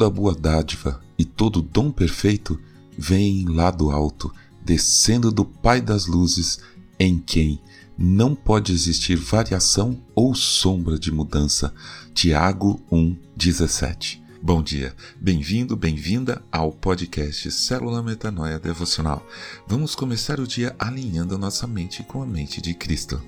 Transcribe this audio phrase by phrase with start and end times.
[0.00, 2.58] Toda boa dádiva e todo dom perfeito
[2.96, 4.32] vem lá do alto,
[4.64, 6.58] descendo do Pai das luzes,
[6.98, 7.60] em quem
[7.98, 11.74] não pode existir variação ou sombra de mudança.
[12.14, 14.22] Tiago 1:17.
[14.40, 19.22] Bom dia, bem-vindo, bem-vinda ao podcast Célula Metanoia Devocional.
[19.68, 23.20] Vamos começar o dia alinhando nossa mente com a mente de Cristo.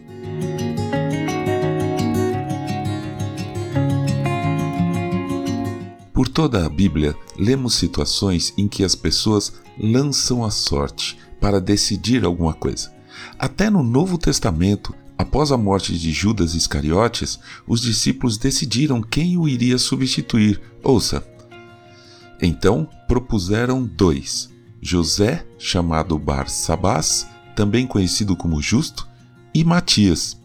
[6.22, 12.24] Por toda a Bíblia, lemos situações em que as pessoas lançam a sorte para decidir
[12.24, 12.92] alguma coisa.
[13.36, 19.48] Até no Novo Testamento, após a morte de Judas Iscariotes, os discípulos decidiram quem o
[19.48, 20.62] iria substituir.
[20.80, 21.26] Ouça.
[22.40, 24.48] Então propuseram dois:
[24.80, 27.26] José, chamado Bar-Sabás,
[27.56, 29.08] também conhecido como Justo,
[29.52, 30.40] e Matias.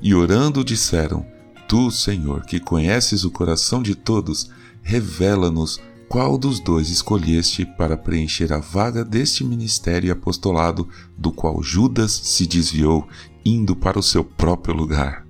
[0.00, 1.26] E orando disseram:
[1.68, 4.50] Tu, Senhor, que conheces o coração de todos,
[4.82, 11.62] revela-nos qual dos dois escolheste para preencher a vaga deste ministério e apostolado do qual
[11.62, 13.08] Judas se desviou,
[13.44, 15.26] indo para o seu próprio lugar.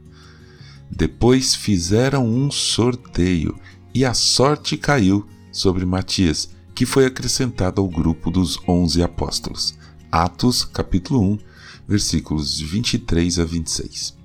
[0.91, 3.57] Depois fizeram um sorteio
[3.95, 9.75] e a sorte caiu sobre Matias, que foi acrescentado ao grupo dos onze apóstolos.
[10.11, 11.39] Atos, capítulo 1,
[11.87, 14.17] versículos 23 a 26.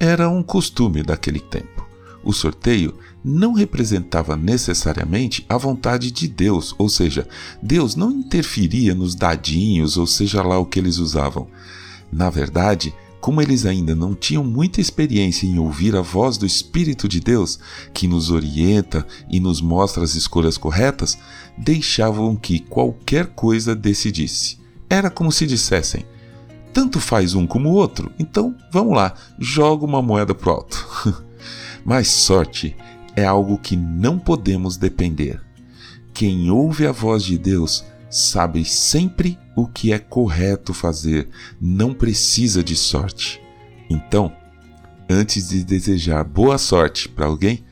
[0.00, 1.81] Era um costume daquele tempo.
[2.24, 7.28] O sorteio não representava necessariamente a vontade de Deus, ou seja,
[7.62, 11.48] Deus não interferia nos dadinhos, ou seja lá o que eles usavam.
[12.12, 17.08] Na verdade, como eles ainda não tinham muita experiência em ouvir a voz do Espírito
[17.08, 17.58] de Deus,
[17.94, 21.16] que nos orienta e nos mostra as escolhas corretas,
[21.56, 24.58] deixavam que qualquer coisa decidisse.
[24.90, 26.04] Era como se dissessem:
[26.72, 31.24] tanto faz um como o outro, então vamos lá, joga uma moeda pro alto.
[31.84, 32.76] Mas sorte
[33.16, 35.40] é algo que não podemos depender.
[36.14, 41.28] Quem ouve a voz de Deus sabe sempre o que é correto fazer,
[41.60, 43.40] não precisa de sorte.
[43.88, 44.32] Então,
[45.08, 47.64] antes de desejar boa sorte para alguém,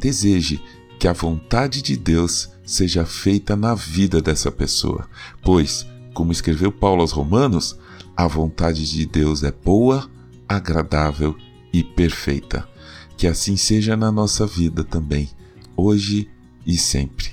[0.00, 0.62] deseje
[0.98, 5.08] que a vontade de Deus seja feita na vida dessa pessoa,
[5.42, 7.78] pois, como escreveu Paulo aos Romanos,
[8.16, 10.10] a vontade de Deus é boa,
[10.48, 11.36] agradável
[11.72, 12.66] e perfeita.
[13.16, 15.30] Que assim seja na nossa vida também,
[15.76, 16.28] hoje
[16.66, 17.30] e sempre.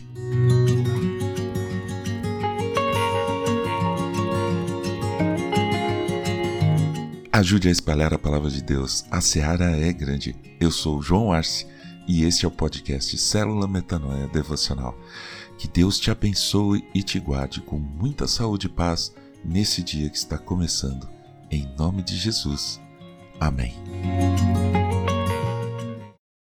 [7.32, 9.04] Ajude a espalhar a palavra de Deus.
[9.12, 10.36] A seara é grande.
[10.60, 11.68] Eu sou João Arce
[12.08, 14.98] e este é o podcast Célula Metanoia Devocional.
[15.58, 19.14] Que Deus te abençoe e te guarde com muita saúde e paz
[19.44, 21.10] nesse dia que está começando.
[21.52, 22.80] Em nome de Jesus.
[23.40, 23.74] Amém.